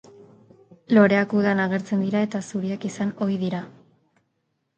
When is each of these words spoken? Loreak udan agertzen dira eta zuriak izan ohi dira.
Loreak 0.97 1.35
udan 1.39 1.61
agertzen 1.65 2.01
dira 2.07 2.23
eta 2.29 2.41
zuriak 2.49 2.89
izan 2.91 3.13
ohi 3.27 3.39
dira. 3.45 3.61